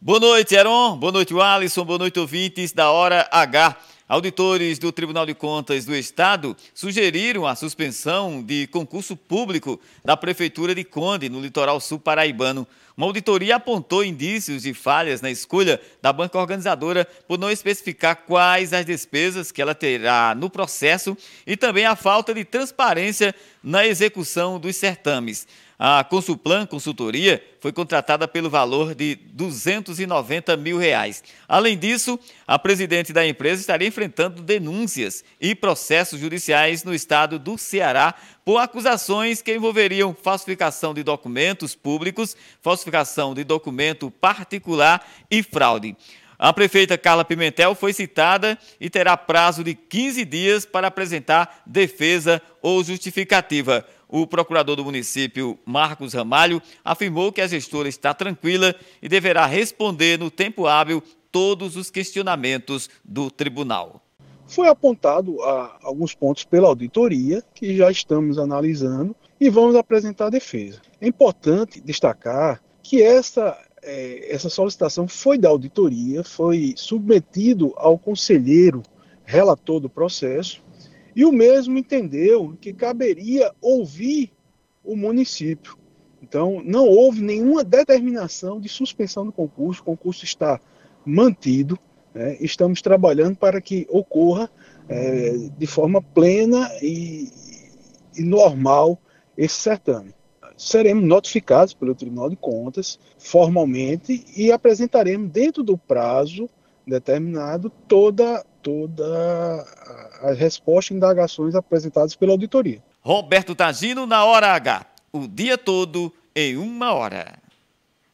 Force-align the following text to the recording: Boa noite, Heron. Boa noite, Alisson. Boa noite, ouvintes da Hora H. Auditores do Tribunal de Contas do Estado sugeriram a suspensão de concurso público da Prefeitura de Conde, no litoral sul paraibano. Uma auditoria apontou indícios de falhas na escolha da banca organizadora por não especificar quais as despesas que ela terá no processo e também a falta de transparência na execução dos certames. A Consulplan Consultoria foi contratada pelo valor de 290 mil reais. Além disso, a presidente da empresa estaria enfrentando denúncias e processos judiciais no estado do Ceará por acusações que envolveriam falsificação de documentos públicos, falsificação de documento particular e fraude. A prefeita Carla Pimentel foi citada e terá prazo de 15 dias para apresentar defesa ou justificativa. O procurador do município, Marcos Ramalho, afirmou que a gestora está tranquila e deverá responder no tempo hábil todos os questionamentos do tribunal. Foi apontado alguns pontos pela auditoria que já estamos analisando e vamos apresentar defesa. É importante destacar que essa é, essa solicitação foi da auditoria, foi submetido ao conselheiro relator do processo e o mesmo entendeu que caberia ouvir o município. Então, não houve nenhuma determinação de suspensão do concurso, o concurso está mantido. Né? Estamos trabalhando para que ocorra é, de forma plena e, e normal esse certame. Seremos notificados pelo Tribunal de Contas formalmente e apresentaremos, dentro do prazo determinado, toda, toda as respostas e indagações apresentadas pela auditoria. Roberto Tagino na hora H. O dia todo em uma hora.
Boa 0.00 0.20
noite, 0.20 0.54
Heron. 0.54 0.96
Boa 0.96 1.10
noite, 1.10 1.34
Alisson. 1.34 1.84
Boa 1.84 1.98
noite, 1.98 2.20
ouvintes 2.20 2.70
da 2.70 2.88
Hora 2.88 3.28
H. 3.32 3.76
Auditores 4.08 4.78
do 4.78 4.92
Tribunal 4.92 5.26
de 5.26 5.34
Contas 5.34 5.84
do 5.84 5.94
Estado 5.94 6.56
sugeriram 6.72 7.44
a 7.44 7.56
suspensão 7.56 8.40
de 8.40 8.68
concurso 8.68 9.16
público 9.16 9.80
da 10.04 10.16
Prefeitura 10.16 10.72
de 10.72 10.84
Conde, 10.84 11.28
no 11.28 11.40
litoral 11.40 11.80
sul 11.80 11.98
paraibano. 11.98 12.64
Uma 12.96 13.06
auditoria 13.06 13.56
apontou 13.56 14.04
indícios 14.04 14.62
de 14.62 14.72
falhas 14.72 15.20
na 15.20 15.32
escolha 15.32 15.80
da 16.00 16.12
banca 16.12 16.38
organizadora 16.38 17.04
por 17.26 17.36
não 17.36 17.50
especificar 17.50 18.24
quais 18.24 18.72
as 18.72 18.86
despesas 18.86 19.50
que 19.50 19.60
ela 19.60 19.74
terá 19.74 20.32
no 20.32 20.48
processo 20.48 21.16
e 21.44 21.56
também 21.56 21.84
a 21.84 21.96
falta 21.96 22.32
de 22.32 22.44
transparência 22.44 23.34
na 23.62 23.86
execução 23.86 24.58
dos 24.58 24.76
certames. 24.76 25.46
A 25.80 26.02
Consulplan 26.02 26.66
Consultoria 26.66 27.40
foi 27.60 27.72
contratada 27.72 28.26
pelo 28.26 28.50
valor 28.50 28.96
de 28.96 29.14
290 29.14 30.56
mil 30.56 30.76
reais. 30.76 31.22
Além 31.46 31.78
disso, 31.78 32.18
a 32.44 32.58
presidente 32.58 33.12
da 33.12 33.24
empresa 33.24 33.60
estaria 33.60 33.86
enfrentando 33.86 34.42
denúncias 34.42 35.22
e 35.40 35.54
processos 35.54 36.18
judiciais 36.18 36.82
no 36.82 36.92
estado 36.92 37.38
do 37.38 37.56
Ceará 37.56 38.12
por 38.44 38.58
acusações 38.58 39.40
que 39.40 39.54
envolveriam 39.54 40.16
falsificação 40.20 40.92
de 40.92 41.04
documentos 41.04 41.76
públicos, 41.76 42.36
falsificação 42.60 43.32
de 43.32 43.44
documento 43.44 44.10
particular 44.10 45.06
e 45.30 45.44
fraude. 45.44 45.96
A 46.38 46.52
prefeita 46.52 46.96
Carla 46.96 47.24
Pimentel 47.24 47.74
foi 47.74 47.92
citada 47.92 48.56
e 48.80 48.88
terá 48.88 49.16
prazo 49.16 49.64
de 49.64 49.74
15 49.74 50.24
dias 50.24 50.64
para 50.64 50.86
apresentar 50.86 51.62
defesa 51.66 52.40
ou 52.62 52.84
justificativa. 52.84 53.84
O 54.06 54.24
procurador 54.24 54.76
do 54.76 54.84
município, 54.84 55.58
Marcos 55.66 56.14
Ramalho, 56.14 56.62
afirmou 56.84 57.32
que 57.32 57.40
a 57.40 57.48
gestora 57.48 57.88
está 57.88 58.14
tranquila 58.14 58.72
e 59.02 59.08
deverá 59.08 59.46
responder 59.46 60.16
no 60.16 60.30
tempo 60.30 60.68
hábil 60.68 61.02
todos 61.32 61.76
os 61.76 61.90
questionamentos 61.90 62.88
do 63.04 63.32
tribunal. 63.32 64.00
Foi 64.46 64.68
apontado 64.68 65.42
alguns 65.82 66.14
pontos 66.14 66.44
pela 66.44 66.68
auditoria 66.68 67.42
que 67.52 67.76
já 67.76 67.90
estamos 67.90 68.38
analisando 68.38 69.14
e 69.40 69.50
vamos 69.50 69.74
apresentar 69.74 70.30
defesa. 70.30 70.80
É 71.00 71.08
importante 71.08 71.80
destacar 71.80 72.62
que 72.80 73.02
essa 73.02 73.58
é, 73.88 74.34
essa 74.34 74.50
solicitação 74.50 75.08
foi 75.08 75.38
da 75.38 75.48
auditoria, 75.48 76.22
foi 76.22 76.74
submetido 76.76 77.72
ao 77.76 77.98
conselheiro 77.98 78.82
relator 79.24 79.80
do 79.80 79.88
processo 79.88 80.62
e 81.16 81.24
o 81.24 81.32
mesmo 81.32 81.78
entendeu 81.78 82.54
que 82.60 82.74
caberia 82.74 83.50
ouvir 83.62 84.30
o 84.84 84.94
município. 84.94 85.78
Então, 86.22 86.62
não 86.62 86.86
houve 86.86 87.22
nenhuma 87.22 87.64
determinação 87.64 88.60
de 88.60 88.68
suspensão 88.68 89.24
do 89.24 89.32
concurso, 89.32 89.80
o 89.80 89.84
concurso 89.84 90.22
está 90.22 90.60
mantido. 91.04 91.78
Né? 92.12 92.36
Estamos 92.40 92.82
trabalhando 92.82 93.36
para 93.36 93.58
que 93.58 93.86
ocorra 93.88 94.50
é, 94.86 95.48
de 95.56 95.66
forma 95.66 96.02
plena 96.02 96.70
e, 96.82 97.30
e 98.16 98.22
normal 98.22 99.00
esse 99.36 99.54
certame. 99.54 100.17
Seremos 100.58 101.04
notificados 101.04 101.72
pelo 101.72 101.94
Tribunal 101.94 102.28
de 102.28 102.36
Contas 102.36 102.98
formalmente 103.16 104.26
e 104.36 104.52
apresentaremos, 104.52 105.30
dentro 105.30 105.62
do 105.62 105.78
prazo 105.78 106.50
determinado, 106.86 107.70
toda, 107.86 108.44
toda 108.62 109.64
as 110.22 110.36
respostas 110.36 110.90
e 110.90 110.94
indagações 110.94 111.54
apresentadas 111.54 112.16
pela 112.16 112.32
auditoria. 112.32 112.82
Roberto 113.00 113.54
Tagino 113.54 114.04
na 114.04 114.24
hora 114.24 114.48
H. 114.48 114.84
O 115.12 115.26
dia 115.26 115.56
todo 115.56 116.12
em 116.34 116.56
uma 116.56 116.92
hora. 116.92 117.38